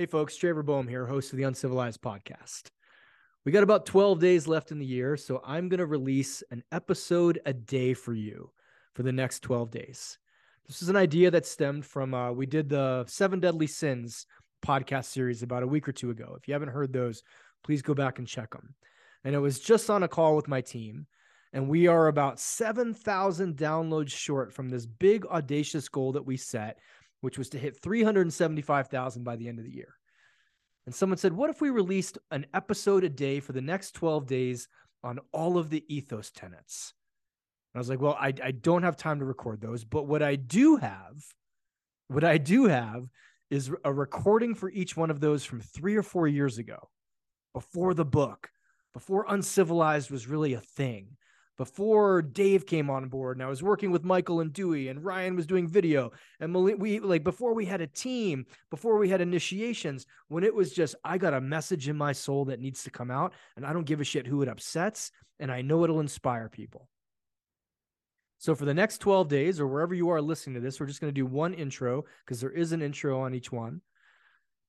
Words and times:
Hey, 0.00 0.06
folks, 0.06 0.34
Trevor 0.34 0.62
Boehm 0.62 0.88
here, 0.88 1.04
host 1.04 1.30
of 1.30 1.36
the 1.36 1.42
Uncivilized 1.42 2.00
Podcast. 2.00 2.70
We 3.44 3.52
got 3.52 3.62
about 3.62 3.84
12 3.84 4.18
days 4.18 4.48
left 4.48 4.72
in 4.72 4.78
the 4.78 4.86
year, 4.86 5.14
so 5.18 5.42
I'm 5.44 5.68
going 5.68 5.76
to 5.76 5.84
release 5.84 6.42
an 6.50 6.64
episode 6.72 7.38
a 7.44 7.52
day 7.52 7.92
for 7.92 8.14
you 8.14 8.50
for 8.94 9.02
the 9.02 9.12
next 9.12 9.40
12 9.40 9.70
days. 9.70 10.16
This 10.66 10.80
is 10.80 10.88
an 10.88 10.96
idea 10.96 11.30
that 11.30 11.44
stemmed 11.44 11.84
from 11.84 12.14
uh, 12.14 12.32
we 12.32 12.46
did 12.46 12.70
the 12.70 13.04
Seven 13.08 13.40
Deadly 13.40 13.66
Sins 13.66 14.24
podcast 14.64 15.04
series 15.04 15.42
about 15.42 15.64
a 15.64 15.66
week 15.66 15.86
or 15.86 15.92
two 15.92 16.08
ago. 16.08 16.34
If 16.34 16.48
you 16.48 16.54
haven't 16.54 16.70
heard 16.70 16.94
those, 16.94 17.22
please 17.62 17.82
go 17.82 17.92
back 17.92 18.18
and 18.18 18.26
check 18.26 18.52
them. 18.52 18.74
And 19.24 19.34
it 19.34 19.40
was 19.40 19.60
just 19.60 19.90
on 19.90 20.02
a 20.02 20.08
call 20.08 20.34
with 20.34 20.48
my 20.48 20.62
team. 20.62 21.08
And 21.52 21.68
we 21.68 21.88
are 21.88 22.06
about 22.06 22.40
7,000 22.40 23.54
downloads 23.54 24.12
short 24.12 24.50
from 24.54 24.70
this 24.70 24.86
big, 24.86 25.26
audacious 25.26 25.90
goal 25.90 26.12
that 26.12 26.24
we 26.24 26.38
set 26.38 26.78
which 27.20 27.38
was 27.38 27.50
to 27.50 27.58
hit 27.58 27.80
375,000 27.82 29.24
by 29.24 29.36
the 29.36 29.48
end 29.48 29.58
of 29.58 29.64
the 29.64 29.74
year. 29.74 29.94
And 30.86 30.94
someone 30.94 31.18
said, 31.18 31.32
What 31.32 31.50
if 31.50 31.60
we 31.60 31.70
released 31.70 32.18
an 32.30 32.46
episode 32.54 33.04
a 33.04 33.08
day 33.08 33.40
for 33.40 33.52
the 33.52 33.60
next 33.60 33.92
12 33.92 34.26
days 34.26 34.68
on 35.04 35.18
all 35.32 35.58
of 35.58 35.70
the 35.70 35.84
ethos 35.94 36.30
tenets? 36.30 36.94
And 37.72 37.78
I 37.78 37.80
was 37.80 37.88
like, 37.88 38.00
Well, 38.00 38.16
I, 38.18 38.32
I 38.42 38.50
don't 38.50 38.82
have 38.82 38.96
time 38.96 39.18
to 39.20 39.24
record 39.24 39.60
those, 39.60 39.84
but 39.84 40.06
what 40.06 40.22
I 40.22 40.36
do 40.36 40.76
have, 40.76 41.22
what 42.08 42.24
I 42.24 42.38
do 42.38 42.66
have 42.66 43.08
is 43.50 43.70
a 43.84 43.92
recording 43.92 44.54
for 44.54 44.70
each 44.70 44.96
one 44.96 45.10
of 45.10 45.20
those 45.20 45.44
from 45.44 45.60
three 45.60 45.96
or 45.96 46.02
four 46.02 46.26
years 46.26 46.58
ago, 46.58 46.88
before 47.52 47.94
the 47.94 48.04
book, 48.04 48.48
before 48.92 49.26
Uncivilized 49.28 50.10
was 50.10 50.28
really 50.28 50.54
a 50.54 50.60
thing 50.60 51.16
before 51.60 52.22
Dave 52.22 52.64
came 52.64 52.88
on 52.88 53.10
board 53.10 53.36
and 53.36 53.44
I 53.44 53.48
was 53.50 53.62
working 53.62 53.90
with 53.90 54.02
Michael 54.02 54.40
and 54.40 54.50
Dewey 54.50 54.88
and 54.88 55.04
Ryan 55.04 55.36
was 55.36 55.46
doing 55.46 55.68
video 55.68 56.10
and 56.40 56.54
we 56.54 57.00
like 57.00 57.22
before 57.22 57.52
we 57.52 57.66
had 57.66 57.82
a 57.82 57.86
team, 57.86 58.46
before 58.70 58.96
we 58.96 59.10
had 59.10 59.20
initiations, 59.20 60.06
when 60.28 60.42
it 60.42 60.54
was 60.54 60.72
just 60.72 60.94
I 61.04 61.18
got 61.18 61.34
a 61.34 61.40
message 61.42 61.86
in 61.90 61.98
my 61.98 62.12
soul 62.12 62.46
that 62.46 62.60
needs 62.60 62.82
to 62.84 62.90
come 62.90 63.10
out 63.10 63.34
and 63.56 63.66
I 63.66 63.74
don't 63.74 63.84
give 63.84 64.00
a 64.00 64.04
shit 64.04 64.26
who 64.26 64.40
it 64.40 64.48
upsets 64.48 65.10
and 65.38 65.52
I 65.52 65.60
know 65.60 65.84
it'll 65.84 66.00
inspire 66.00 66.48
people. 66.48 66.88
So 68.38 68.54
for 68.54 68.64
the 68.64 68.72
next 68.72 69.02
12 69.02 69.28
days 69.28 69.60
or 69.60 69.66
wherever 69.68 69.92
you 69.92 70.08
are 70.08 70.22
listening 70.22 70.54
to 70.54 70.60
this, 70.60 70.80
we're 70.80 70.86
just 70.86 71.02
going 71.02 71.12
to 71.12 71.20
do 71.20 71.26
one 71.26 71.52
intro 71.52 72.06
because 72.24 72.40
there 72.40 72.48
is 72.52 72.72
an 72.72 72.80
intro 72.80 73.20
on 73.20 73.34
each 73.34 73.52
one. 73.52 73.82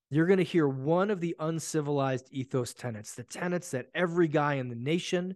You're 0.10 0.28
going 0.28 0.40
to 0.40 0.44
hear 0.44 0.68
one 0.68 1.10
of 1.10 1.22
the 1.22 1.38
uncivilized 1.40 2.28
ethos 2.32 2.74
tenets, 2.74 3.16
the 3.16 3.24
tenets 3.24 3.72
that 3.72 3.86
every 3.96 4.28
guy 4.28 4.56
in 4.56 4.68
the 4.68 4.76
nation, 4.76 5.36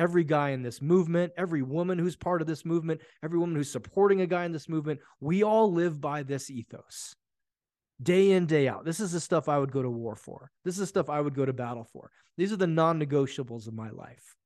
every 0.00 0.24
guy 0.24 0.50
in 0.50 0.62
this 0.62 0.80
movement, 0.80 1.32
every 1.36 1.62
woman 1.62 1.98
who's 1.98 2.16
part 2.16 2.40
of 2.40 2.48
this 2.48 2.64
movement, 2.64 3.02
every 3.22 3.38
woman 3.38 3.54
who's 3.54 3.70
supporting 3.70 4.22
a 4.22 4.26
guy 4.26 4.46
in 4.46 4.52
this 4.52 4.68
movement, 4.68 4.98
we 5.20 5.44
all 5.44 5.70
live 5.70 6.00
by 6.00 6.22
this 6.22 6.50
ethos 6.50 7.14
day 8.02 8.32
in, 8.32 8.46
day 8.46 8.66
out. 8.66 8.84
This 8.84 8.98
is 8.98 9.12
the 9.12 9.20
stuff 9.20 9.48
I 9.48 9.58
would 9.58 9.72
go 9.72 9.82
to 9.82 9.90
war 9.90 10.16
for. 10.16 10.50
This 10.64 10.74
is 10.74 10.80
the 10.80 10.86
stuff 10.86 11.10
I 11.10 11.20
would 11.20 11.34
go 11.34 11.44
to 11.44 11.52
battle 11.52 11.84
for. 11.84 12.10
These 12.38 12.50
are 12.50 12.56
the 12.56 12.66
non 12.66 12.98
negotiables 12.98 13.68
of 13.68 13.74
my 13.74 13.90
life. 13.90 14.36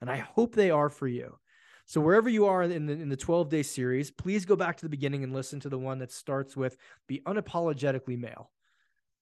And 0.00 0.10
I 0.10 0.16
hope 0.16 0.54
they 0.54 0.70
are 0.70 0.88
for 0.88 1.06
you. 1.06 1.38
So 1.86 2.00
wherever 2.00 2.28
you 2.28 2.46
are 2.46 2.64
in 2.64 2.86
the 2.86 2.92
in 2.92 3.08
the 3.08 3.16
12 3.16 3.48
day 3.48 3.62
series, 3.62 4.10
please 4.10 4.44
go 4.44 4.56
back 4.56 4.76
to 4.78 4.84
the 4.84 4.90
beginning 4.90 5.24
and 5.24 5.32
listen 5.32 5.60
to 5.60 5.68
the 5.68 5.78
one 5.78 5.98
that 6.00 6.12
starts 6.12 6.56
with 6.56 6.76
be 7.06 7.22
unapologetically 7.26 8.18
male. 8.18 8.50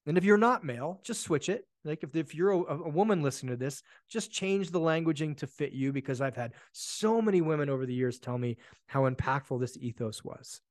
And 0.07 0.17
if 0.17 0.23
you're 0.23 0.37
not 0.37 0.63
male, 0.63 1.01
just 1.03 1.21
switch 1.21 1.49
it. 1.49 1.67
Like 1.83 2.03
if, 2.03 2.15
if 2.15 2.33
you're 2.33 2.51
a, 2.51 2.59
a, 2.59 2.89
woman 2.89 3.21
listening 3.21 3.51
to 3.51 3.57
this, 3.57 3.83
just 4.09 4.31
change 4.31 4.71
the 4.71 4.79
languaging 4.79 5.37
to 5.37 5.47
fit 5.47 5.73
you 5.73 5.91
because 5.91 6.21
I've 6.21 6.35
had 6.35 6.53
so 6.71 7.21
many 7.21 7.41
women 7.41 7.69
over 7.69 7.85
the 7.85 7.93
years 7.93 8.17
tell 8.17 8.37
me 8.37 8.57
how 8.87 9.09
impactful 9.09 9.59
this 9.59 9.77
ethos 9.77 10.23
was. 10.23 10.61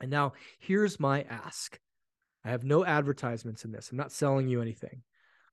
And 0.00 0.10
now 0.10 0.32
here's 0.58 1.00
my 1.00 1.22
ask. 1.22 1.78
I 2.44 2.50
have 2.50 2.64
no 2.64 2.84
advertisements 2.84 3.64
in 3.64 3.72
this. 3.72 3.90
I'm 3.90 3.98
not 3.98 4.12
selling 4.12 4.48
you 4.48 4.60
anything. 4.60 5.02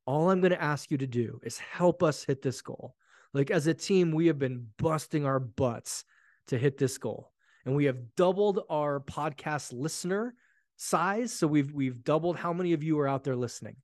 All 0.06 0.30
I'm 0.30 0.42
going 0.42 0.52
to 0.52 0.62
ask 0.62 0.90
you 0.90 0.98
to 1.00 1.08
do 1.08 1.40
is 1.44 1.58
help 1.58 2.02
us 2.02 2.24
hit 2.24 2.42
this 2.42 2.62
goal. 2.62 2.96
Like 3.34 3.52
as 3.52 3.68
a 3.68 3.74
team, 3.74 4.12
we 4.12 4.28
have 4.28 4.40
been 4.40 4.68
busting 4.78 5.26
our 5.26 5.40
butts 5.40 6.04
to 6.48 6.58
hit 6.58 6.78
this 6.78 6.98
goal. 6.98 7.32
And 7.66 7.76
we 7.76 7.86
have 7.86 8.16
doubled 8.16 8.62
our 8.70 9.02
podcast 9.02 9.74
listener 9.74 10.34
size. 10.78 11.34
So 11.34 11.48
we've 11.48 11.74
we've 11.74 12.04
doubled 12.04 12.38
how 12.38 12.54
many 12.54 12.74
of 12.74 12.84
you 12.84 12.98
are 13.00 13.08
out 13.08 13.24
there 13.24 13.36
listening. 13.36 13.76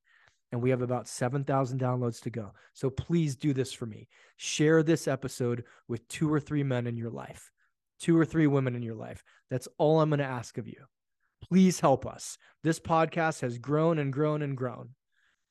And 0.52 0.62
we 0.62 0.70
have 0.70 0.84
about 0.84 1.08
7,000 1.08 1.80
downloads 1.80 2.22
to 2.22 2.30
go. 2.30 2.52
So 2.74 2.92
please 2.92 3.36
do 3.36 3.54
this 3.54 3.74
for 3.74 3.88
me. 3.88 4.08
Share 4.38 4.84
this 4.84 5.08
episode 5.08 5.64
with 5.88 6.08
two 6.08 6.31
or 6.31 6.40
three 6.40 6.62
men 6.62 6.86
in 6.86 6.96
your 6.96 7.09
life, 7.09 7.52
two 8.00 8.16
or 8.16 8.24
three 8.24 8.46
women 8.46 8.76
in 8.76 8.84
your 8.84 8.94
life. 8.94 9.24
That's 9.50 9.68
all 9.80 10.00
I'm 10.00 10.12
going 10.12 10.20
to 10.20 10.26
ask 10.26 10.59
of 10.59 10.68
you. 10.68 10.86
Please 11.42 11.80
help 11.80 12.06
us. 12.06 12.38
This 12.62 12.80
podcast 12.80 13.42
has 13.42 13.58
grown 13.58 13.98
and 13.98 14.14
grown 14.14 14.44
and 14.44 14.56
grown. 14.56 14.90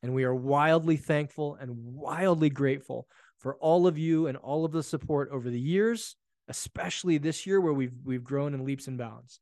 And 0.05 0.15
we 0.15 0.23
are 0.23 0.35
wildly 0.35 0.97
thankful 0.97 1.57
and 1.61 1.73
wildly 1.77 2.51
grateful 2.51 3.09
for 3.39 3.57
all 3.57 3.89
of 3.89 3.99
you 3.99 4.29
and 4.29 4.37
all 4.37 4.65
of 4.65 4.71
the 4.71 4.85
support 4.85 5.31
over 5.33 5.51
the 5.51 5.61
years, 5.61 6.15
especially 6.47 7.19
this 7.19 7.45
year 7.45 7.61
where 7.61 7.73
we've 7.73 7.95
we've 8.05 8.25
grown 8.25 8.55
in 8.55 8.65
leaps 8.65 8.87
and 8.87 8.99
bounds. 8.99 9.41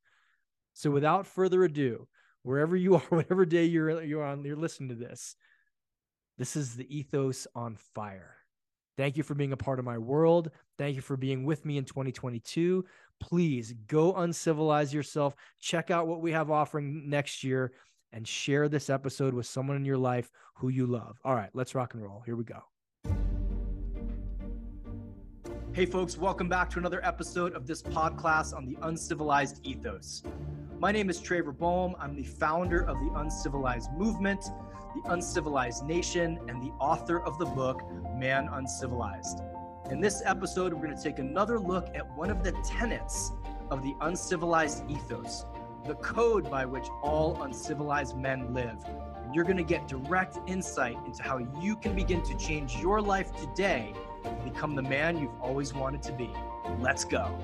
So 0.80 0.90
without 0.90 1.26
further 1.26 1.62
ado, 1.64 2.08
wherever 2.42 2.74
you 2.74 2.94
are, 2.94 3.00
whatever 3.10 3.44
day 3.44 3.66
you're 3.66 4.02
you're 4.02 4.24
on, 4.24 4.42
you're 4.42 4.56
listening 4.56 4.88
to 4.88 4.94
this. 4.94 5.36
This 6.38 6.56
is 6.56 6.74
the 6.74 6.96
ethos 6.96 7.46
on 7.54 7.76
fire. 7.94 8.36
Thank 8.96 9.18
you 9.18 9.22
for 9.22 9.34
being 9.34 9.52
a 9.52 9.58
part 9.58 9.78
of 9.78 9.84
my 9.84 9.98
world. 9.98 10.50
Thank 10.78 10.96
you 10.96 11.02
for 11.02 11.18
being 11.18 11.44
with 11.44 11.66
me 11.66 11.76
in 11.76 11.84
2022. 11.84 12.86
Please 13.20 13.74
go 13.88 14.14
uncivilize 14.14 14.90
yourself. 14.94 15.34
Check 15.60 15.90
out 15.90 16.06
what 16.06 16.22
we 16.22 16.32
have 16.32 16.50
offering 16.50 17.10
next 17.10 17.44
year 17.44 17.72
and 18.14 18.26
share 18.26 18.66
this 18.66 18.88
episode 18.88 19.34
with 19.34 19.44
someone 19.44 19.76
in 19.76 19.84
your 19.84 19.98
life 19.98 20.30
who 20.54 20.70
you 20.70 20.86
love. 20.86 21.20
All 21.26 21.34
right, 21.34 21.50
let's 21.52 21.74
rock 21.74 21.92
and 21.92 22.02
roll. 22.02 22.22
Here 22.24 22.36
we 22.36 22.44
go. 22.44 22.62
Hey, 25.72 25.84
folks, 25.84 26.16
welcome 26.16 26.48
back 26.48 26.70
to 26.70 26.78
another 26.78 27.04
episode 27.04 27.52
of 27.52 27.66
this 27.66 27.82
podcast 27.82 28.56
on 28.56 28.64
the 28.64 28.78
uncivilized 28.80 29.60
ethos. 29.62 30.22
My 30.80 30.92
name 30.92 31.10
is 31.10 31.20
Trevor 31.20 31.52
Boehm. 31.52 31.94
I'm 32.00 32.16
the 32.16 32.22
founder 32.22 32.80
of 32.88 32.98
the 33.00 33.12
Uncivilized 33.16 33.92
Movement, 33.92 34.46
the 34.94 35.12
Uncivilized 35.12 35.84
Nation, 35.84 36.40
and 36.48 36.62
the 36.62 36.72
author 36.80 37.20
of 37.20 37.38
the 37.38 37.44
book, 37.44 37.82
Man 38.16 38.48
Uncivilized. 38.50 39.42
In 39.90 40.00
this 40.00 40.22
episode, 40.24 40.72
we're 40.72 40.86
going 40.86 40.96
to 40.96 41.02
take 41.02 41.18
another 41.18 41.60
look 41.60 41.94
at 41.94 42.10
one 42.16 42.30
of 42.30 42.42
the 42.42 42.52
tenets 42.64 43.30
of 43.70 43.82
the 43.82 43.94
uncivilized 44.00 44.90
ethos, 44.90 45.44
the 45.86 45.96
code 45.96 46.50
by 46.50 46.64
which 46.64 46.86
all 47.02 47.42
uncivilized 47.42 48.16
men 48.16 48.54
live. 48.54 48.82
And 49.22 49.34
you're 49.34 49.44
going 49.44 49.58
to 49.58 49.62
get 49.62 49.86
direct 49.86 50.38
insight 50.46 50.96
into 51.04 51.22
how 51.22 51.46
you 51.60 51.76
can 51.76 51.94
begin 51.94 52.22
to 52.22 52.34
change 52.38 52.76
your 52.76 53.02
life 53.02 53.36
today 53.36 53.92
and 54.24 54.44
become 54.44 54.74
the 54.74 54.82
man 54.82 55.18
you've 55.18 55.38
always 55.42 55.74
wanted 55.74 56.02
to 56.04 56.12
be. 56.12 56.30
Let's 56.78 57.04
go 57.04 57.38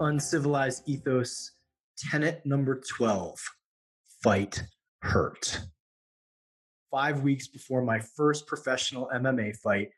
uncivilized 0.00 0.82
ethos 0.86 1.52
tenet 1.96 2.44
number 2.44 2.80
12 2.96 3.38
fight 4.22 4.62
hurt. 5.02 5.60
Five 6.90 7.22
weeks 7.22 7.48
before 7.48 7.82
my 7.82 7.98
first 7.98 8.46
professional 8.46 9.08
mma 9.14 9.56
fight 9.56 9.90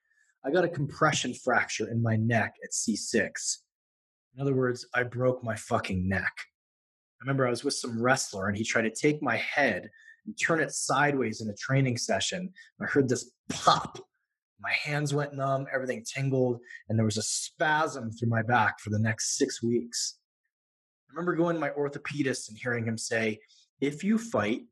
i 0.45 0.51
got 0.51 0.65
a 0.65 0.69
compression 0.69 1.35
fracture 1.35 1.91
in 1.91 2.03
my 2.03 2.17
neck 2.17 2.55
at 2.63 2.71
c6 2.71 3.59
in 4.35 4.41
other 4.41 4.55
words 4.55 4.87
i 4.95 5.03
broke 5.03 5.43
my 5.43 5.57
fucking 5.57 6.09
neck. 6.09 6.33
I 7.21 7.25
remember 7.25 7.47
i 7.47 7.51
was 7.51 7.65
with 7.65 7.75
some 7.75 8.01
wrestler 8.01 8.49
and 8.49 8.57
he 8.57 8.65
tried 8.65 8.83
to 8.83 8.91
take 8.91 9.23
my 9.23 9.37
head 9.37 9.89
and 10.27 10.39
turn 10.39 10.61
it 10.61 10.73
sideways 10.73 11.41
in 11.41 11.51
a 11.51 11.55
training 11.55 11.97
session. 11.99 12.51
I 12.81 12.87
heard 12.87 13.09
this 13.09 13.31
pop 13.51 13.99
my 14.65 14.73
hands 14.83 15.13
went 15.13 15.35
numb, 15.35 15.67
everything 15.73 16.03
tingled, 16.03 16.59
and 16.89 16.99
there 16.99 17.05
was 17.05 17.19
a 17.19 17.23
spasm 17.23 18.11
through 18.11 18.31
my 18.31 18.43
back 18.43 18.81
for 18.81 18.89
the 18.89 18.99
next 18.99 19.37
six 19.37 19.63
weeks. 19.63 20.19
I 21.09 21.13
remember 21.13 21.37
going 21.37 21.55
to 21.55 21.61
my 21.61 21.69
orthopedist 21.71 22.49
and 22.49 22.57
hearing 22.57 22.87
him 22.87 22.97
say, 22.97 23.41
If 23.83 24.03
you 24.03 24.17
fight, 24.17 24.63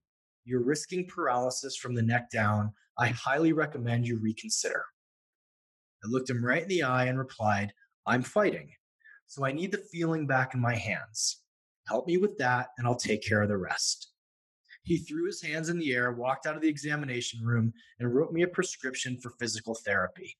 you're 0.44 0.64
risking 0.64 1.06
paralysis 1.06 1.76
from 1.76 1.94
the 1.94 2.02
neck 2.02 2.31
down. 2.31 2.72
I 2.99 3.08
highly 3.08 3.52
recommend 3.52 4.06
you 4.06 4.19
reconsider. 4.19 4.82
I 6.02 6.08
looked 6.08 6.31
him 6.31 6.44
right 6.44 6.62
in 6.62 6.69
the 6.69 6.84
eye 6.84 7.05
and 7.05 7.19
replied, 7.19 7.75
I'm 8.06 8.22
fighting. 8.22 8.70
So 9.26 9.44
I 9.44 9.52
need 9.52 9.72
the 9.72 9.84
feeling 9.93 10.26
back 10.26 10.55
in 10.55 10.61
my 10.61 10.75
hands. 10.75 11.43
Help 11.87 12.06
me 12.06 12.17
with 12.17 12.38
that, 12.38 12.69
and 12.78 12.87
I'll 12.87 12.96
take 12.96 13.26
care 13.26 13.43
of 13.43 13.49
the 13.49 13.58
rest. 13.58 14.12
He 14.84 14.99
threw 14.99 15.26
his 15.26 15.43
hands 15.43 15.69
in 15.69 15.79
the 15.79 15.94
air, 15.94 16.12
walked 16.12 16.46
out 16.46 16.56
of 16.56 16.62
the 16.62 16.69
examination 16.69 17.44
room, 17.44 17.73
and 17.99 18.12
wrote 18.12 18.32
me 18.32 18.43
a 18.43 18.49
prescription 18.49 19.19
for 19.20 19.31
physical 19.38 19.75
therapy. 19.75 20.37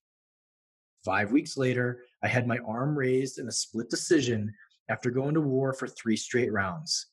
Five 1.05 1.31
weeks 1.31 1.57
later, 1.57 2.03
I 2.23 2.27
had 2.27 2.47
my 2.47 2.59
arm 2.59 2.97
raised 2.97 3.39
in 3.39 3.47
a 3.47 3.51
split 3.51 3.89
decision 3.89 4.53
after 4.89 5.09
going 5.09 5.33
to 5.33 5.41
war 5.41 5.73
for 5.73 5.87
three 5.87 6.17
straight 6.17 6.51
rounds. 6.51 7.07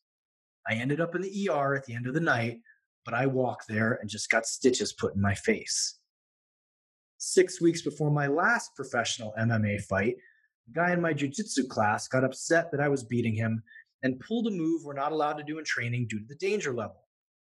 I 0.68 0.74
ended 0.74 1.00
up 1.00 1.14
in 1.14 1.22
the 1.22 1.48
ER 1.50 1.74
at 1.74 1.84
the 1.84 1.94
end 1.94 2.06
of 2.06 2.14
the 2.14 2.20
night, 2.20 2.60
but 3.04 3.14
I 3.14 3.26
walked 3.26 3.66
there 3.68 3.98
and 4.00 4.10
just 4.10 4.30
got 4.30 4.46
stitches 4.46 4.92
put 4.92 5.14
in 5.14 5.20
my 5.20 5.34
face. 5.34 5.98
Six 7.18 7.60
weeks 7.60 7.82
before 7.82 8.10
my 8.10 8.26
last 8.26 8.74
professional 8.74 9.34
MMA 9.38 9.82
fight, 9.82 10.16
a 10.68 10.72
guy 10.72 10.92
in 10.92 11.00
my 11.00 11.12
jiu-jitsu 11.12 11.66
class 11.66 12.08
got 12.08 12.24
upset 12.24 12.70
that 12.70 12.80
I 12.80 12.88
was 12.88 13.04
beating 13.04 13.34
him 13.34 13.62
and 14.02 14.20
pulled 14.20 14.46
a 14.46 14.50
move 14.50 14.82
we're 14.84 14.94
not 14.94 15.12
allowed 15.12 15.34
to 15.34 15.44
do 15.44 15.58
in 15.58 15.64
training 15.64 16.06
due 16.08 16.20
to 16.20 16.26
the 16.26 16.36
danger 16.36 16.72
level. 16.72 17.04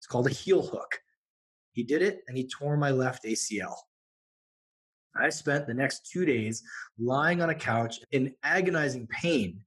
It's 0.02 0.08
called 0.08 0.26
a 0.26 0.30
heel 0.30 0.62
hook. 0.62 1.00
He 1.70 1.84
did 1.84 2.02
it 2.02 2.24
and 2.26 2.36
he 2.36 2.48
tore 2.48 2.76
my 2.76 2.90
left 2.90 3.22
ACL. 3.22 3.76
I 5.14 5.28
spent 5.28 5.68
the 5.68 5.74
next 5.74 6.10
two 6.10 6.24
days 6.24 6.60
lying 6.98 7.40
on 7.40 7.50
a 7.50 7.54
couch 7.54 8.00
in 8.10 8.34
agonizing 8.42 9.06
pain 9.06 9.60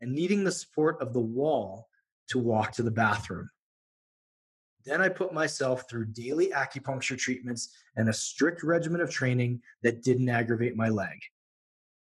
and 0.00 0.14
needing 0.14 0.44
the 0.44 0.50
support 0.50 0.96
of 1.02 1.12
the 1.12 1.20
wall 1.20 1.90
to 2.28 2.38
walk 2.38 2.72
to 2.72 2.82
the 2.82 2.90
bathroom. 2.90 3.50
Then 4.86 5.02
I 5.02 5.10
put 5.10 5.34
myself 5.34 5.90
through 5.90 6.06
daily 6.06 6.48
acupuncture 6.48 7.18
treatments 7.18 7.68
and 7.94 8.08
a 8.08 8.14
strict 8.14 8.62
regimen 8.62 9.02
of 9.02 9.10
training 9.10 9.60
that 9.82 10.02
didn't 10.02 10.30
aggravate 10.30 10.74
my 10.74 10.88
leg. 10.88 11.18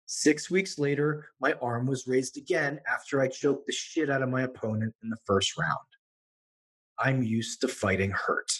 Six 0.04 0.50
weeks 0.50 0.78
later, 0.78 1.30
my 1.40 1.54
arm 1.62 1.86
was 1.86 2.06
raised 2.06 2.36
again 2.36 2.80
after 2.86 3.22
I 3.22 3.28
choked 3.28 3.66
the 3.66 3.72
shit 3.72 4.10
out 4.10 4.20
of 4.20 4.28
my 4.28 4.42
opponent 4.42 4.94
in 5.02 5.08
the 5.08 5.16
first 5.24 5.56
round. 5.56 5.78
I'm 7.02 7.22
used 7.22 7.60
to 7.62 7.68
fighting 7.68 8.12
hurt. 8.12 8.52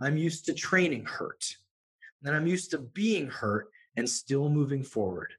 I'm 0.00 0.16
used 0.16 0.44
to 0.46 0.54
training 0.54 1.06
hurt. 1.06 1.44
And 2.24 2.36
I'm 2.36 2.46
used 2.46 2.70
to 2.72 2.78
being 2.78 3.28
hurt 3.28 3.68
and 3.96 4.08
still 4.08 4.50
moving 4.50 4.82
forward. 4.82 5.32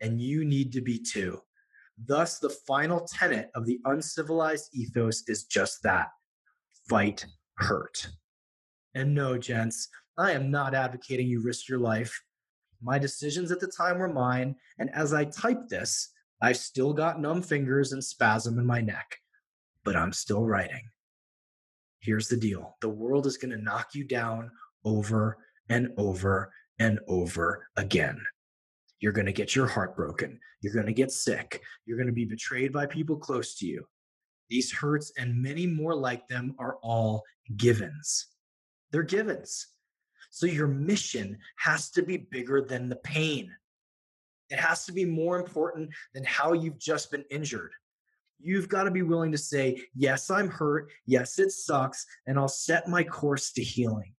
And 0.00 0.20
you 0.20 0.44
need 0.44 0.72
to 0.72 0.80
be 0.80 0.98
too. 0.98 1.40
Thus, 2.06 2.38
the 2.38 2.50
final 2.50 3.00
tenet 3.00 3.50
of 3.56 3.66
the 3.66 3.80
uncivilized 3.84 4.70
ethos 4.72 5.24
is 5.28 5.44
just 5.44 5.82
that 5.82 6.08
fight 6.88 7.26
hurt. 7.56 8.08
And 8.94 9.14
no, 9.14 9.36
gents, 9.38 9.88
I 10.16 10.32
am 10.32 10.50
not 10.50 10.74
advocating 10.74 11.26
you 11.26 11.42
risk 11.42 11.68
your 11.68 11.80
life. 11.80 12.22
My 12.80 12.98
decisions 12.98 13.50
at 13.50 13.58
the 13.58 13.66
time 13.66 13.98
were 13.98 14.12
mine. 14.12 14.54
And 14.78 14.90
as 14.94 15.12
I 15.12 15.24
type 15.24 15.68
this, 15.68 16.10
I've 16.40 16.56
still 16.56 16.92
got 16.92 17.20
numb 17.20 17.42
fingers 17.42 17.92
and 17.92 18.02
spasm 18.02 18.60
in 18.60 18.66
my 18.66 18.80
neck, 18.80 19.16
but 19.84 19.96
I'm 19.96 20.12
still 20.12 20.46
writing. 20.46 20.88
Here's 22.00 22.28
the 22.28 22.36
deal 22.36 22.76
the 22.80 22.88
world 22.88 23.26
is 23.26 23.36
going 23.36 23.50
to 23.50 23.62
knock 23.62 23.94
you 23.94 24.04
down 24.04 24.50
over 24.84 25.38
and 25.68 25.90
over 25.96 26.52
and 26.78 26.98
over 27.08 27.66
again. 27.76 28.20
You're 29.00 29.12
going 29.12 29.26
to 29.26 29.32
get 29.32 29.54
your 29.54 29.66
heart 29.66 29.96
broken. 29.96 30.38
You're 30.60 30.74
going 30.74 30.86
to 30.86 30.92
get 30.92 31.12
sick. 31.12 31.62
You're 31.86 31.96
going 31.96 32.08
to 32.08 32.12
be 32.12 32.24
betrayed 32.24 32.72
by 32.72 32.86
people 32.86 33.16
close 33.16 33.54
to 33.56 33.66
you. 33.66 33.86
These 34.48 34.72
hurts 34.72 35.12
and 35.18 35.40
many 35.40 35.66
more 35.66 35.94
like 35.94 36.26
them 36.28 36.54
are 36.58 36.76
all 36.82 37.22
givens. 37.56 38.26
They're 38.90 39.02
givens. 39.02 39.66
So 40.30 40.46
your 40.46 40.66
mission 40.66 41.38
has 41.58 41.90
to 41.90 42.02
be 42.02 42.16
bigger 42.16 42.62
than 42.62 42.88
the 42.88 42.96
pain. 42.96 43.50
It 44.50 44.58
has 44.58 44.86
to 44.86 44.92
be 44.92 45.04
more 45.04 45.38
important 45.38 45.90
than 46.14 46.24
how 46.24 46.54
you've 46.54 46.78
just 46.78 47.10
been 47.10 47.24
injured. 47.30 47.72
You've 48.40 48.68
got 48.68 48.84
to 48.84 48.90
be 48.90 49.02
willing 49.02 49.32
to 49.32 49.38
say, 49.38 49.82
Yes, 49.94 50.30
I'm 50.30 50.48
hurt. 50.48 50.90
Yes, 51.06 51.38
it 51.38 51.50
sucks. 51.50 52.06
And 52.26 52.38
I'll 52.38 52.48
set 52.48 52.88
my 52.88 53.02
course 53.02 53.52
to 53.52 53.62
healing. 53.62 54.14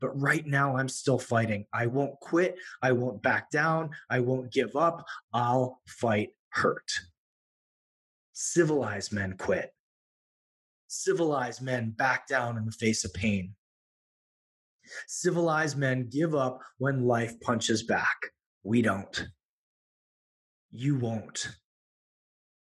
But 0.00 0.20
right 0.20 0.46
now, 0.46 0.76
I'm 0.76 0.88
still 0.88 1.18
fighting. 1.18 1.66
I 1.72 1.86
won't 1.86 2.18
quit. 2.20 2.56
I 2.82 2.92
won't 2.92 3.22
back 3.22 3.50
down. 3.50 3.90
I 4.10 4.20
won't 4.20 4.52
give 4.52 4.76
up. 4.76 5.04
I'll 5.32 5.80
fight 5.86 6.30
hurt. 6.50 6.90
Civilized 8.32 9.12
men 9.12 9.36
quit. 9.38 9.70
Civilized 10.88 11.62
men 11.62 11.90
back 11.90 12.28
down 12.28 12.58
in 12.58 12.66
the 12.66 12.72
face 12.72 13.04
of 13.04 13.14
pain. 13.14 13.54
Civilized 15.06 15.78
men 15.78 16.08
give 16.10 16.34
up 16.34 16.60
when 16.78 17.04
life 17.04 17.40
punches 17.40 17.82
back. 17.82 18.16
We 18.62 18.82
don't. 18.82 19.26
You 20.70 20.98
won't. 20.98 21.48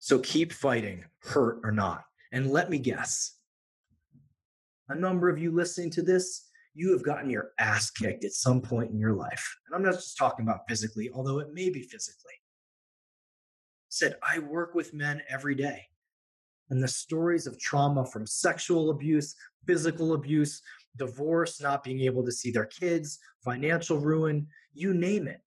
So 0.03 0.19
keep 0.19 0.51
fighting, 0.51 1.05
hurt 1.19 1.61
or 1.63 1.71
not. 1.71 2.03
And 2.33 2.51
let 2.51 2.69
me 2.69 2.77
guess 2.77 3.37
a 4.89 4.95
number 4.95 5.29
of 5.29 5.39
you 5.39 5.49
listening 5.49 5.91
to 5.91 6.01
this, 6.01 6.49
you 6.73 6.91
have 6.91 7.05
gotten 7.05 7.29
your 7.29 7.51
ass 7.57 7.89
kicked 7.89 8.25
at 8.25 8.33
some 8.33 8.59
point 8.59 8.91
in 8.91 8.99
your 8.99 9.13
life. 9.13 9.57
And 9.65 9.73
I'm 9.73 9.81
not 9.81 9.93
just 9.93 10.17
talking 10.17 10.43
about 10.43 10.67
physically, 10.67 11.09
although 11.13 11.39
it 11.39 11.53
may 11.53 11.69
be 11.69 11.83
physically. 11.83 12.33
Said, 13.87 14.17
I 14.21 14.39
work 14.39 14.75
with 14.75 14.93
men 14.93 15.21
every 15.29 15.55
day. 15.55 15.83
And 16.69 16.83
the 16.83 16.87
stories 16.89 17.47
of 17.47 17.57
trauma 17.57 18.05
from 18.05 18.27
sexual 18.27 18.89
abuse, 18.89 19.33
physical 19.65 20.15
abuse, 20.15 20.61
divorce, 20.97 21.61
not 21.61 21.81
being 21.81 22.01
able 22.01 22.25
to 22.25 22.31
see 22.33 22.51
their 22.51 22.65
kids, 22.65 23.19
financial 23.45 23.99
ruin, 23.99 24.47
you 24.73 24.93
name 24.93 25.29
it. 25.29 25.39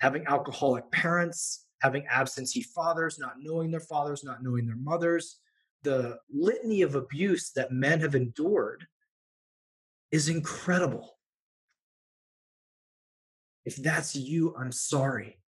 Having 0.00 0.26
alcoholic 0.26 0.90
parents, 0.90 1.64
having 1.80 2.06
absentee 2.06 2.62
fathers, 2.62 3.18
not 3.18 3.36
knowing 3.40 3.70
their 3.70 3.80
fathers, 3.80 4.22
not 4.22 4.42
knowing 4.42 4.66
their 4.66 4.76
mothers, 4.76 5.40
the 5.82 6.18
litany 6.32 6.82
of 6.82 6.94
abuse 6.94 7.52
that 7.52 7.72
men 7.72 8.00
have 8.00 8.14
endured 8.14 8.86
is 10.12 10.28
incredible. 10.28 11.16
If 13.64 13.76
that's 13.76 14.14
you, 14.14 14.54
I'm 14.58 14.72
sorry. 14.72 15.38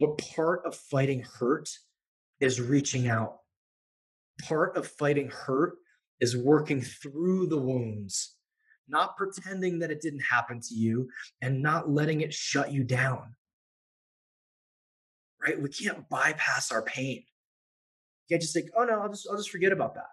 But 0.00 0.18
part 0.18 0.64
of 0.64 0.74
fighting 0.74 1.22
hurt 1.22 1.68
is 2.40 2.60
reaching 2.60 3.08
out. 3.08 3.38
Part 4.42 4.76
of 4.76 4.86
fighting 4.86 5.28
hurt 5.30 5.76
is 6.20 6.36
working 6.36 6.80
through 6.80 7.48
the 7.48 7.58
wounds, 7.58 8.36
not 8.88 9.16
pretending 9.16 9.80
that 9.80 9.90
it 9.90 10.00
didn't 10.00 10.20
happen 10.20 10.60
to 10.60 10.74
you 10.74 11.08
and 11.42 11.62
not 11.62 11.90
letting 11.90 12.20
it 12.20 12.32
shut 12.32 12.72
you 12.72 12.84
down. 12.84 13.34
Right? 15.42 15.60
We 15.60 15.68
can't 15.68 16.08
bypass 16.08 16.72
our 16.72 16.82
pain. 16.82 17.22
You 18.28 18.34
can't 18.34 18.42
just 18.42 18.54
think, 18.54 18.70
oh 18.76 18.84
no, 18.84 19.00
I'll 19.00 19.08
just 19.08 19.26
I'll 19.30 19.36
just 19.36 19.50
forget 19.50 19.72
about 19.72 19.94
that. 19.94 20.08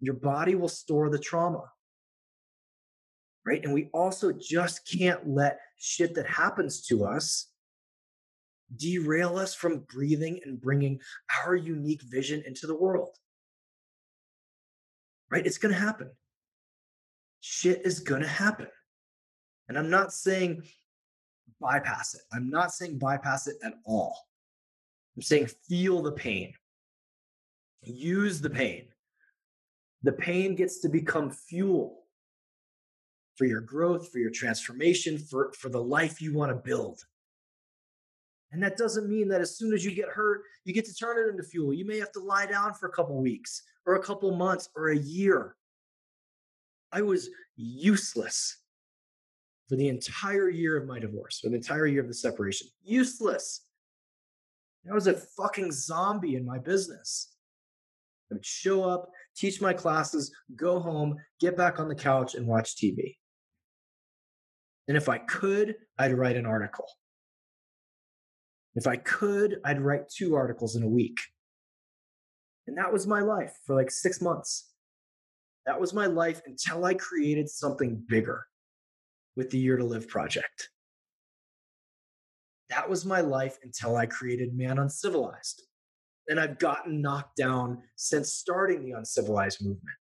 Your 0.00 0.14
body 0.14 0.54
will 0.54 0.68
store 0.68 1.10
the 1.10 1.18
trauma 1.18 1.64
right? 3.48 3.64
And 3.64 3.72
we 3.72 3.88
also 3.94 4.30
just 4.30 4.86
can't 4.86 5.26
let 5.26 5.58
shit 5.78 6.14
that 6.16 6.26
happens 6.26 6.84
to 6.86 7.06
us 7.06 7.46
derail 8.76 9.38
us 9.38 9.54
from 9.54 9.86
breathing 9.90 10.38
and 10.44 10.60
bringing 10.60 11.00
our 11.42 11.56
unique 11.56 12.02
vision 12.02 12.42
into 12.46 12.66
the 12.66 12.76
world. 12.76 13.16
Right? 15.30 15.46
It's 15.46 15.56
going 15.56 15.72
to 15.72 15.80
happen. 15.80 16.10
Shit 17.40 17.86
is 17.86 18.00
going 18.00 18.20
to 18.20 18.28
happen. 18.28 18.66
And 19.68 19.78
I'm 19.78 19.88
not 19.88 20.12
saying 20.12 20.64
bypass 21.60 22.14
it. 22.14 22.22
I'm 22.32 22.50
not 22.50 22.72
saying 22.72 22.98
bypass 22.98 23.46
it 23.46 23.56
at 23.64 23.74
all. 23.84 24.16
I'm 25.16 25.22
saying 25.22 25.48
feel 25.68 26.02
the 26.02 26.12
pain, 26.12 26.52
use 27.82 28.40
the 28.40 28.50
pain. 28.50 28.88
The 30.02 30.12
pain 30.12 30.54
gets 30.54 30.78
to 30.80 30.88
become 30.88 31.30
fuel 31.30 32.04
for 33.36 33.46
your 33.46 33.60
growth, 33.60 34.10
for 34.12 34.18
your 34.18 34.30
transformation, 34.30 35.18
for, 35.18 35.52
for 35.58 35.68
the 35.68 35.82
life 35.82 36.20
you 36.20 36.34
want 36.34 36.50
to 36.50 36.54
build. 36.54 37.00
And 38.52 38.62
that 38.62 38.76
doesn't 38.76 39.08
mean 39.08 39.28
that 39.28 39.40
as 39.40 39.56
soon 39.56 39.72
as 39.74 39.84
you 39.84 39.90
get 39.90 40.08
hurt, 40.08 40.42
you 40.64 40.72
get 40.72 40.86
to 40.86 40.94
turn 40.94 41.18
it 41.18 41.30
into 41.30 41.42
fuel. 41.42 41.72
You 41.72 41.84
may 41.84 41.98
have 41.98 42.12
to 42.12 42.20
lie 42.20 42.46
down 42.46 42.74
for 42.74 42.86
a 42.88 42.92
couple 42.92 43.20
weeks 43.20 43.62
or 43.86 43.96
a 43.96 44.02
couple 44.02 44.34
months 44.36 44.68
or 44.74 44.90
a 44.90 44.96
year. 44.96 45.56
I 46.92 47.02
was 47.02 47.28
useless 47.56 48.58
for 49.68 49.76
the 49.76 49.88
entire 49.88 50.48
year 50.48 50.76
of 50.76 50.86
my 50.86 50.98
divorce, 50.98 51.40
for 51.40 51.50
the 51.50 51.56
entire 51.56 51.86
year 51.86 52.00
of 52.00 52.08
the 52.08 52.14
separation. 52.14 52.68
Useless. 52.82 53.66
I 54.90 54.94
was 54.94 55.06
a 55.06 55.12
fucking 55.12 55.72
zombie 55.72 56.36
in 56.36 56.46
my 56.46 56.58
business. 56.58 57.34
I 58.30 58.34
would 58.34 58.46
show 58.46 58.84
up, 58.84 59.10
teach 59.36 59.60
my 59.60 59.74
classes, 59.74 60.32
go 60.56 60.80
home, 60.80 61.16
get 61.40 61.56
back 61.56 61.78
on 61.78 61.88
the 61.88 61.94
couch, 61.94 62.34
and 62.34 62.46
watch 62.46 62.76
TV. 62.76 63.16
And 64.86 64.96
if 64.96 65.10
I 65.10 65.18
could, 65.18 65.76
I'd 65.98 66.16
write 66.16 66.36
an 66.36 66.46
article. 66.46 66.86
If 68.74 68.86
I 68.86 68.96
could, 68.96 69.58
I'd 69.64 69.82
write 69.82 70.08
two 70.08 70.34
articles 70.34 70.76
in 70.76 70.82
a 70.82 70.88
week. 70.88 71.18
And 72.66 72.78
that 72.78 72.92
was 72.92 73.06
my 73.06 73.20
life 73.20 73.52
for 73.66 73.74
like 73.74 73.90
six 73.90 74.22
months. 74.22 74.70
That 75.66 75.80
was 75.80 75.92
my 75.92 76.06
life 76.06 76.40
until 76.46 76.86
I 76.86 76.94
created 76.94 77.50
something 77.50 78.02
bigger 78.08 78.46
with 79.38 79.48
the 79.48 79.58
Year 79.58 79.76
to 79.76 79.84
Live 79.84 80.08
project. 80.08 80.68
That 82.68 82.90
was 82.90 83.06
my 83.06 83.22
life 83.22 83.56
until 83.62 83.96
I 83.96 84.04
created 84.04 84.54
Man 84.54 84.78
Uncivilized. 84.78 85.62
And 86.28 86.38
I've 86.38 86.58
gotten 86.58 87.00
knocked 87.00 87.36
down 87.36 87.82
since 87.96 88.34
starting 88.34 88.84
the 88.84 88.98
uncivilized 88.98 89.62
movement. 89.62 89.96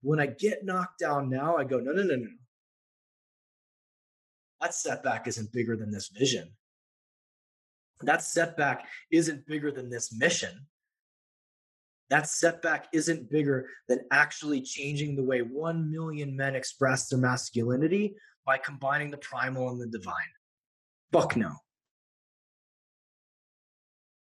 When 0.00 0.18
I 0.18 0.26
get 0.26 0.64
knocked 0.64 0.98
down 0.98 1.28
now, 1.28 1.58
I 1.58 1.64
go, 1.64 1.78
no, 1.78 1.92
no, 1.92 2.02
no, 2.02 2.16
no 2.16 2.28
that 4.60 4.74
setback 4.74 5.26
isn't 5.26 5.52
bigger 5.52 5.76
than 5.76 5.90
this 5.90 6.08
vision. 6.08 6.50
That 8.02 8.22
setback 8.22 8.86
isn't 9.10 9.46
bigger 9.46 9.70
than 9.70 9.90
this 9.90 10.14
mission. 10.16 10.66
That 12.10 12.28
setback 12.28 12.88
isn't 12.92 13.30
bigger 13.30 13.68
than 13.88 14.00
actually 14.10 14.60
changing 14.62 15.16
the 15.16 15.22
way 15.22 15.40
1 15.40 15.90
million 15.90 16.36
men 16.36 16.56
express 16.56 17.08
their 17.08 17.20
masculinity 17.20 18.16
by 18.44 18.58
combining 18.58 19.10
the 19.10 19.18
primal 19.18 19.70
and 19.70 19.80
the 19.80 19.86
divine. 19.86 20.14
Fuck 21.12 21.36
no. 21.36 21.52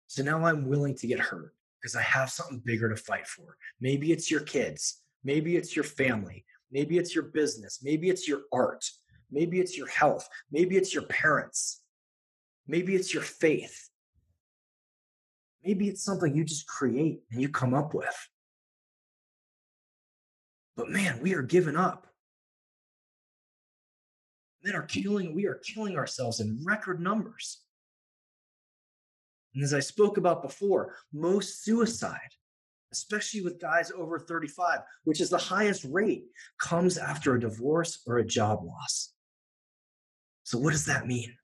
So 0.08 0.22
now 0.24 0.46
I'm 0.46 0.68
willing 0.68 0.96
to 0.96 1.08
get 1.08 1.20
hurt. 1.20 1.54
because 1.82 1.96
I 1.96 2.02
have 2.02 2.30
something 2.30 2.62
bigger 2.64 2.90
to 2.90 2.96
fight 2.96 3.28
for. 3.28 3.58
Maybe 3.80 4.12
it's 4.12 4.30
your 4.30 4.42
kids, 4.42 5.02
maybe 5.24 5.56
it's 5.58 5.76
your 5.76 5.84
family, 5.86 6.46
maybe 6.72 6.98
it's 6.98 7.16
your 7.16 7.26
business, 7.26 7.80
maybe 7.82 8.10
it's 8.10 8.28
your 8.28 8.42
art, 8.54 8.86
maybe 9.32 9.60
it's 9.60 9.78
your 9.78 9.88
health, 9.88 10.28
maybe 10.52 10.78
it's 10.78 10.94
your 10.94 11.04
parents, 11.04 11.82
maybe 12.68 12.96
it's 12.96 13.14
your 13.14 13.24
faith. 13.24 13.90
Maybe 15.64 15.88
it's 15.88 16.04
something 16.04 16.36
you 16.36 16.44
just 16.44 16.68
create 16.68 17.22
and 17.32 17.42
you 17.42 17.50
come 17.50 17.74
up 17.74 17.94
with. 17.94 18.16
But 20.76 20.90
man, 20.90 21.20
we 21.22 21.36
are 21.36 21.44
giving 21.44 21.76
up. 21.76 22.08
Men 24.64 24.76
are 24.76 24.84
killing, 24.84 25.36
we 25.36 25.46
are 25.48 25.62
killing 25.64 25.98
ourselves 25.98 26.40
in 26.40 26.62
record 26.64 27.00
numbers. 27.00 27.62
And 29.54 29.64
as 29.64 29.74
I 29.74 29.80
spoke 29.80 30.18
about 30.18 30.42
before, 30.42 30.96
most 31.12 31.64
suicide, 31.64 32.20
especially 32.92 33.42
with 33.42 33.60
guys 33.60 33.92
over 33.92 34.20
35, 34.20 34.80
which 35.04 35.20
is 35.20 35.30
the 35.30 35.38
highest 35.38 35.86
rate, 35.90 36.24
comes 36.60 36.98
after 36.98 37.36
a 37.36 37.40
divorce 37.40 38.02
or 38.08 38.18
a 38.18 38.26
job 38.26 38.64
loss. 38.64 39.14
So, 40.44 40.58
what 40.58 40.72
does 40.72 40.86
that 40.86 41.08
mean? 41.08 41.36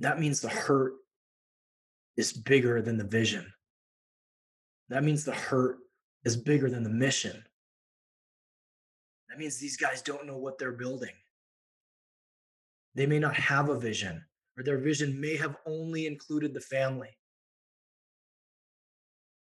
That 0.00 0.18
means 0.18 0.40
the 0.40 0.48
hurt 0.48 0.94
is 2.16 2.32
bigger 2.32 2.80
than 2.82 2.96
the 2.96 3.04
vision. 3.04 3.52
That 4.88 5.04
means 5.04 5.24
the 5.24 5.34
hurt 5.34 5.78
is 6.24 6.36
bigger 6.36 6.70
than 6.70 6.82
the 6.82 6.90
mission. 6.90 7.42
That 9.28 9.38
means 9.38 9.58
these 9.58 9.76
guys 9.76 10.02
don't 10.02 10.26
know 10.26 10.38
what 10.38 10.58
they're 10.58 10.72
building. 10.72 11.14
They 12.94 13.06
may 13.06 13.18
not 13.18 13.34
have 13.34 13.68
a 13.68 13.78
vision, 13.78 14.24
or 14.56 14.62
their 14.62 14.78
vision 14.78 15.20
may 15.20 15.36
have 15.36 15.56
only 15.66 16.06
included 16.06 16.54
the 16.54 16.60
family. 16.60 17.10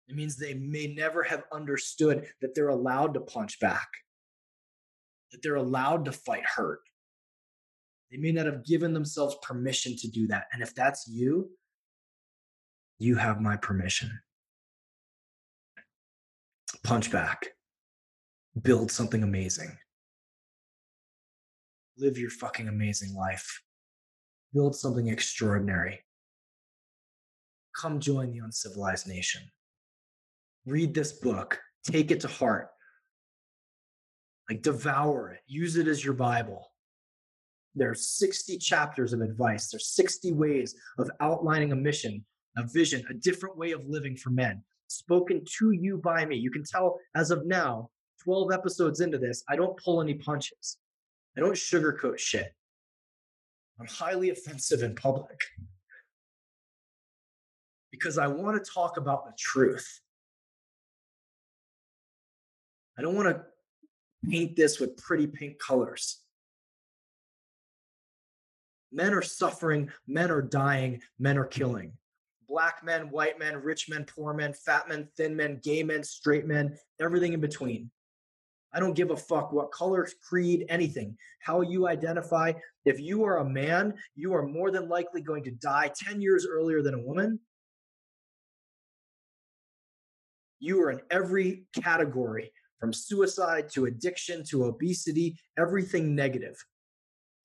It 0.08 0.16
means 0.16 0.38
they 0.38 0.54
may 0.54 0.88
never 0.88 1.24
have 1.24 1.44
understood 1.52 2.28
that 2.42 2.56
they're 2.56 2.70
allowed 2.70 3.14
to 3.16 3.22
punch 3.22 3.60
back, 3.60 3.88
that 5.32 5.42
they're 5.42 5.56
allowed 5.56 6.06
to 6.06 6.12
fight 6.12 6.46
hurt. 6.46 6.82
They 8.12 8.18
may 8.18 8.32
not 8.32 8.46
have 8.46 8.66
given 8.66 8.94
themselves 8.94 9.36
permission 9.42 9.96
to 9.98 10.08
do 10.08 10.28
that. 10.28 10.46
And 10.54 10.62
if 10.62 10.76
that's 10.76 11.08
you, 11.08 11.50
you 13.04 13.16
have 13.16 13.42
my 13.42 13.58
permission. 13.58 14.20
Punch 16.84 17.12
back, 17.12 17.48
build 18.62 18.92
something 18.92 19.24
amazing, 19.24 19.78
live 21.98 22.18
your 22.18 22.30
fucking 22.30 22.68
amazing 22.68 23.14
life 23.14 23.62
build 24.54 24.76
something 24.76 25.08
extraordinary. 25.08 26.00
Come 27.80 28.00
join 28.00 28.32
the 28.32 28.40
uncivilized 28.40 29.08
nation. 29.08 29.42
Read 30.66 30.94
this 30.94 31.12
book, 31.12 31.60
take 31.84 32.12
it 32.12 32.22
to 32.22 32.28
heart, 32.28 32.70
like 34.50 34.62
devour 34.62 35.32
it, 35.32 35.40
use 35.48 35.76
it 35.76 35.88
as 35.88 36.06
your 36.06 36.14
Bible. 36.14 36.68
There 37.76 37.90
are 37.90 37.96
60 37.96 38.60
chapters 38.60 39.14
of 39.14 39.22
advice, 39.22 39.70
there's 39.70 39.88
60 39.88 40.34
ways 40.34 40.76
of 41.00 41.10
outlining 41.20 41.72
a 41.72 41.76
mission, 41.76 42.24
a 42.58 42.64
vision, 42.68 43.04
a 43.10 43.14
different 43.14 43.58
way 43.58 43.72
of 43.72 43.86
living 43.88 44.16
for 44.16 44.30
men, 44.30 44.64
spoken 44.88 45.44
to 45.58 45.72
you 45.72 45.98
by 45.98 46.26
me. 46.26 46.36
You 46.36 46.52
can 46.52 46.64
tell 46.64 47.00
as 47.16 47.32
of 47.32 47.46
now, 47.46 47.90
12 48.24 48.52
episodes 48.52 49.02
into 49.02 49.18
this, 49.18 49.44
I 49.50 49.56
don't 49.56 49.78
pull 49.84 50.02
any 50.02 50.14
punches. 50.14 50.78
I 51.36 51.42
don't 51.42 51.54
sugarcoat 51.54 52.20
shit. 52.20 52.54
I'm 53.80 53.88
highly 53.88 54.30
offensive 54.30 54.84
in 54.84 54.96
public 54.96 55.40
because 57.92 58.18
I 58.18 58.28
want 58.28 58.64
to 58.64 58.72
talk 58.72 58.98
about 58.98 59.26
the 59.26 59.34
truth. 59.38 60.00
I 62.98 63.02
don't 63.02 63.16
want 63.16 63.30
to 63.30 63.44
paint 64.30 64.56
this 64.56 64.80
with 64.80 64.96
pretty 64.98 65.28
pink 65.28 65.60
colors. 65.60 66.22
Men 68.92 69.14
are 69.14 69.24
suffering, 69.24 69.90
men 70.08 70.30
are 70.30 70.42
dying, 70.42 71.02
men 71.18 71.38
are 71.38 71.46
killing. 71.46 71.94
Black 72.54 72.84
men, 72.84 73.10
white 73.10 73.40
men, 73.40 73.56
rich 73.64 73.90
men, 73.90 74.06
poor 74.06 74.32
men, 74.32 74.54
fat 74.54 74.88
men, 74.88 75.10
thin 75.18 75.36
men, 75.36 75.60
gay 75.64 75.82
men, 75.82 76.04
straight 76.04 76.46
men, 76.46 76.78
everything 77.02 77.34
in 77.34 77.42
between. 77.42 77.90
I 78.72 78.80
don't 78.80 78.94
give 78.94 79.10
a 79.10 79.18
fuck 79.18 79.52
what 79.52 79.72
color, 79.72 80.08
creed, 80.22 80.68
anything, 80.70 81.18
how 81.40 81.62
you 81.62 81.88
identify. 81.88 82.54
If 82.86 83.00
you 83.00 83.24
are 83.24 83.40
a 83.40 83.50
man, 83.50 83.96
you 84.14 84.36
are 84.36 84.46
more 84.46 84.70
than 84.70 84.88
likely 84.88 85.20
going 85.20 85.44
to 85.46 85.52
die 85.52 85.92
10 85.96 86.22
years 86.22 86.46
earlier 86.48 86.84
than 86.84 86.94
a 86.94 87.02
woman. 87.02 87.40
You 90.60 90.80
are 90.84 90.92
in 90.92 91.02
every 91.10 91.66
category 91.82 92.52
from 92.80 92.94
suicide 92.94 93.68
to 93.70 93.86
addiction 93.86 94.44
to 94.52 94.66
obesity, 94.66 95.40
everything 95.58 96.14
negative. 96.14 96.64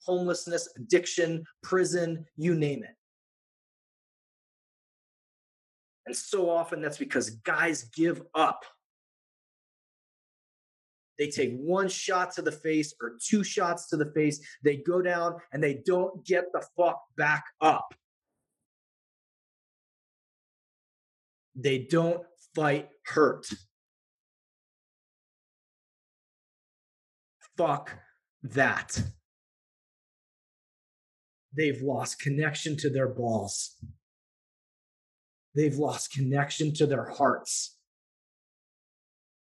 Homelessness, 0.05 0.69
addiction, 0.77 1.45
prison, 1.63 2.27
you 2.37 2.55
name 2.55 2.85
it. 2.85 2.98
And 6.09 6.17
so 6.17 6.51
often 6.51 6.81
that's 6.81 6.99
because 6.99 7.31
guys 7.31 7.85
give 7.95 8.23
up 8.35 8.65
they 11.19 11.29
take 11.29 11.59
one 11.59 11.89
shot 11.89 12.33
to 12.35 12.43
the 12.43 12.53
face 12.53 12.95
or 13.03 13.19
two 13.21 13.43
shots 13.43 13.89
to 13.89 13.97
the 13.97 14.11
face. 14.13 14.41
They 14.63 14.77
go 14.77 15.03
down 15.03 15.37
and 15.53 15.63
they 15.63 15.83
don't 15.85 16.25
get 16.25 16.45
the 16.53 16.65
fuck 16.77 17.03
back 17.17 17.45
up. 17.61 17.93
They 21.57 21.81
don't 21.91 22.23
fight 22.55 22.89
hurt. 23.05 23.49
Fuck 27.57 27.93
that. 28.45 29.03
They've 31.57 31.83
lost 31.83 32.21
connection 32.21 32.77
to 32.77 32.91
their 32.91 33.09
balls. 33.09 33.75
They've 35.59 35.77
lost 35.77 36.13
connection 36.13 36.73
to 36.75 36.87
their 36.87 37.11
hearts 37.11 37.79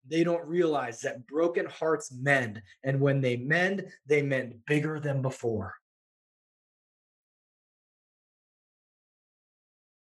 they 0.10 0.24
don't 0.24 0.46
realize 0.48 1.02
that 1.02 1.28
broken 1.28 1.66
hearts 1.66 2.12
mend. 2.12 2.62
And 2.84 3.02
when 3.02 3.22
they 3.22 3.38
mend, 3.38 3.86
they 4.06 4.22
mend 4.22 4.56
bigger 4.66 5.00
than 5.00 5.22
before. 5.22 5.76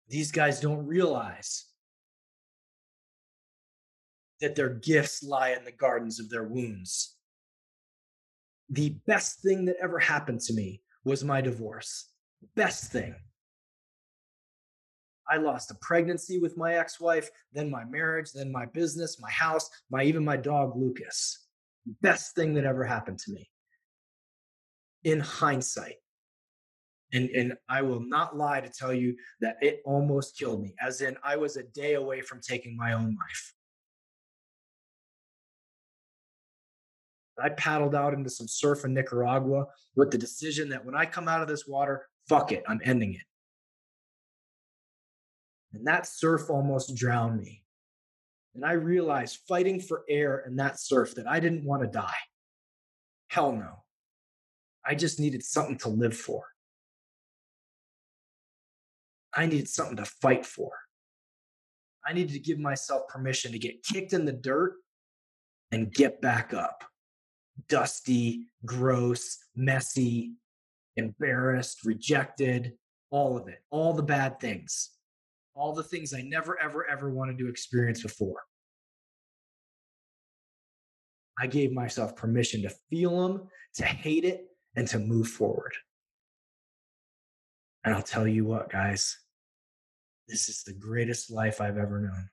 These 0.09 0.31
guys 0.31 0.59
don't 0.59 0.85
realize 0.85 1.65
that 4.41 4.55
their 4.55 4.69
gifts 4.69 5.23
lie 5.23 5.51
in 5.51 5.63
the 5.63 5.71
gardens 5.71 6.19
of 6.19 6.29
their 6.29 6.43
wounds. 6.43 7.15
The 8.69 8.97
best 9.05 9.41
thing 9.41 9.65
that 9.65 9.77
ever 9.81 9.99
happened 9.99 10.41
to 10.41 10.53
me 10.53 10.81
was 11.05 11.23
my 11.23 11.41
divorce. 11.41 12.09
Best 12.55 12.91
thing. 12.91 13.15
I 15.31 15.37
lost 15.37 15.71
a 15.71 15.75
pregnancy 15.75 16.39
with 16.39 16.57
my 16.57 16.75
ex-wife, 16.75 17.29
then 17.53 17.71
my 17.71 17.85
marriage, 17.85 18.33
then 18.33 18.51
my 18.51 18.65
business, 18.65 19.21
my 19.21 19.31
house, 19.31 19.69
my 19.89 20.03
even 20.03 20.25
my 20.25 20.35
dog 20.35 20.75
Lucas. 20.75 21.47
Best 22.01 22.35
thing 22.35 22.53
that 22.55 22.65
ever 22.65 22.83
happened 22.83 23.17
to 23.19 23.31
me. 23.31 23.49
In 25.03 25.21
hindsight. 25.21 25.95
And 27.13 27.29
and 27.29 27.53
I 27.67 27.81
will 27.81 28.01
not 28.01 28.37
lie 28.37 28.61
to 28.61 28.69
tell 28.69 28.93
you 28.93 29.15
that 29.39 29.57
it 29.61 29.81
almost 29.85 30.37
killed 30.37 30.61
me, 30.61 30.75
as 30.81 31.01
in 31.01 31.17
I 31.23 31.37
was 31.37 31.57
a 31.57 31.63
day 31.63 31.95
away 31.95 32.21
from 32.21 32.39
taking 32.41 32.75
my 32.75 32.93
own 32.93 33.17
life. 33.19 33.53
I 37.41 37.49
paddled 37.49 37.95
out 37.95 38.13
into 38.13 38.29
some 38.29 38.47
surf 38.47 38.85
in 38.85 38.93
Nicaragua 38.93 39.65
with 39.95 40.11
the 40.11 40.17
decision 40.17 40.69
that 40.69 40.85
when 40.85 40.95
I 40.95 41.05
come 41.05 41.27
out 41.27 41.41
of 41.41 41.47
this 41.47 41.65
water, 41.67 42.05
fuck 42.29 42.51
it, 42.51 42.63
I'm 42.67 42.81
ending 42.83 43.13
it. 43.13 43.21
And 45.73 45.87
that 45.87 46.05
surf 46.05 46.49
almost 46.49 46.95
drowned 46.95 47.39
me. 47.39 47.63
And 48.55 48.65
I 48.65 48.73
realized 48.73 49.39
fighting 49.47 49.79
for 49.79 50.03
air 50.09 50.43
in 50.45 50.57
that 50.57 50.79
surf 50.79 51.15
that 51.15 51.27
I 51.27 51.39
didn't 51.39 51.63
want 51.63 51.83
to 51.83 51.87
die. 51.87 52.13
Hell 53.29 53.53
no. 53.53 53.83
I 54.85 54.95
just 54.95 55.19
needed 55.19 55.43
something 55.43 55.77
to 55.79 55.89
live 55.89 56.17
for. 56.17 56.43
I 59.33 59.45
needed 59.45 59.69
something 59.69 59.95
to 59.97 60.05
fight 60.05 60.45
for. 60.45 60.71
I 62.05 62.11
needed 62.13 62.33
to 62.33 62.39
give 62.39 62.59
myself 62.59 63.07
permission 63.07 63.53
to 63.53 63.59
get 63.59 63.83
kicked 63.83 64.11
in 64.11 64.25
the 64.25 64.33
dirt 64.33 64.73
and 65.71 65.93
get 65.93 66.19
back 66.21 66.53
up. 66.53 66.83
Dusty, 67.69 68.47
gross, 68.65 69.37
messy, 69.55 70.33
embarrassed, 70.97 71.85
rejected, 71.85 72.73
all 73.11 73.37
of 73.37 73.47
it, 73.47 73.59
all 73.69 73.93
the 73.93 74.03
bad 74.03 74.39
things 74.41 74.89
all 75.53 75.73
the 75.73 75.83
things 75.83 76.13
I 76.13 76.21
never, 76.21 76.59
ever, 76.59 76.89
ever 76.89 77.11
wanted 77.11 77.37
to 77.39 77.49
experience 77.49 78.01
before. 78.01 78.41
I 81.39 81.47
gave 81.47 81.71
myself 81.71 82.15
permission 82.15 82.61
to 82.61 82.69
feel 82.89 83.27
them, 83.27 83.47
to 83.75 83.85
hate 83.85 84.25
it, 84.25 84.45
and 84.75 84.87
to 84.89 84.99
move 84.99 85.27
forward. 85.27 85.73
And 87.83 87.95
I'll 87.95 88.03
tell 88.03 88.27
you 88.27 88.45
what, 88.45 88.69
guys, 88.69 89.17
This 90.27 90.47
is 90.47 90.63
the 90.63 90.73
greatest 90.73 91.29
life 91.29 91.59
I've 91.59 91.77
ever 91.77 91.99
known. 91.99 92.29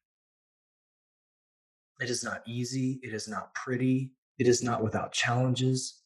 It 2.01 2.11
is 2.11 2.23
not 2.23 2.43
easy. 2.47 3.01
It 3.03 3.13
is 3.13 3.27
not 3.27 3.53
pretty. 3.55 4.13
It 4.39 4.47
is 4.47 4.63
not 4.63 4.85
without 4.85 5.11
challenges, 5.13 6.01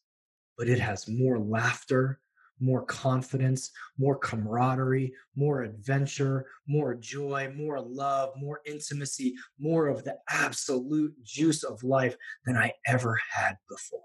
but 0.56 0.68
it 0.70 0.78
has 0.78 1.06
more 1.06 1.38
laughter, 1.38 2.20
more 2.60 2.84
confidence, 2.84 3.70
more 3.98 4.16
camaraderie, 4.16 5.12
more 5.34 5.62
adventure, 5.62 6.46
more 6.66 6.94
joy, 6.94 7.52
more 7.56 7.80
love, 7.80 8.30
more 8.36 8.60
intimacy, 8.66 9.34
more 9.58 9.88
of 9.88 10.04
the 10.04 10.16
absolute 10.30 11.14
juice 11.22 11.64
of 11.64 11.82
life 11.82 12.16
than 12.46 12.56
I 12.56 12.72
ever 12.86 13.18
had 13.32 13.56
before. 13.68 14.00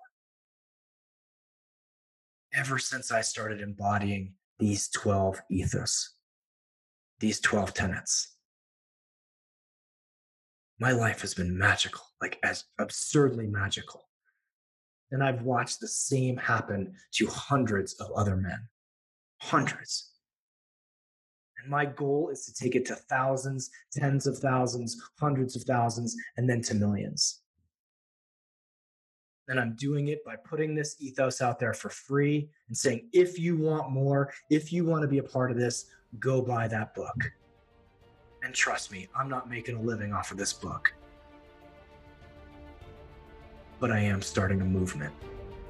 Ever 2.54 2.80
since 2.80 3.12
I 3.12 3.22
started 3.22 3.62
embodying 3.62 4.34
these 4.58 4.90
12 4.90 5.42
ethos, 5.52 6.16
these 7.20 7.40
12 7.40 7.74
tenets, 7.74 8.36
my 10.80 10.92
life 10.92 11.22
has 11.22 11.34
been 11.34 11.58
magical, 11.58 12.02
like 12.22 12.40
as 12.44 12.64
absurdly 12.80 13.48
magical. 13.48 14.07
And 15.12 15.24
I've 15.24 15.44
watched 15.44 15.80
the 15.80 15.88
same 15.88 16.38
happen 16.38 16.94
to 17.14 17.28
hundreds 17.28 17.94
of 17.96 18.12
other 18.12 18.36
men. 18.36 18.68
Hundreds. 19.40 20.12
And 21.60 21.70
my 21.70 21.86
goal 21.86 22.30
is 22.32 22.46
to 22.46 22.54
take 22.54 22.76
it 22.76 22.86
to 22.88 22.96
thousands, 22.96 23.70
tens 23.92 24.28
of 24.28 24.38
thousands, 24.38 25.02
hundreds 25.20 25.56
of 25.56 25.64
thousands, 25.64 26.16
and 26.36 26.50
then 26.50 26.62
to 26.64 26.74
millions. 26.74 27.42
And 29.48 29.60
I'm 29.60 29.76
doing 29.76 30.10
it 30.10 30.26
by 30.26 30.36
putting 30.36 30.76
this 30.76 30.98
ethos 31.00 31.42
out 31.42 31.58
there 31.58 31.74
for 31.74 31.90
free 31.90 32.50
and 32.68 32.76
saying, 32.76 33.10
if 33.14 33.40
you 33.40 33.56
want 33.56 33.92
more, 33.92 34.34
if 34.50 34.74
you 34.74 34.84
want 34.86 35.04
to 35.04 35.08
be 35.08 35.20
a 35.20 35.24
part 35.24 35.52
of 35.52 35.58
this, 35.58 35.86
go 36.20 36.42
buy 36.42 36.68
that 36.68 36.94
book. 36.94 37.32
And 38.44 38.54
trust 38.54 38.92
me, 38.92 39.08
I'm 39.16 39.30
not 39.30 39.50
making 39.50 39.78
a 39.78 39.82
living 39.82 40.12
off 40.14 40.32
of 40.32 40.38
this 40.38 40.52
book 40.52 40.94
but 43.80 43.92
I 43.92 44.00
am 44.00 44.22
starting 44.22 44.62
a 44.62 44.66
movement, 44.66 45.14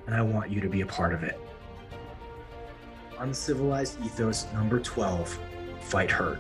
and 0.06 0.14
I 0.16 0.22
want 0.22 0.52
you 0.52 0.62
to 0.62 0.70
be 0.70 0.82
a 0.82 0.86
part 0.86 1.14
of 1.14 1.24
it. 1.24 1.40
Uncivilized 3.20 4.00
Ethos 4.06 4.46
number 4.54 4.80
12 4.80 5.40
Fight 5.82 6.12
Hurt. 6.12 6.40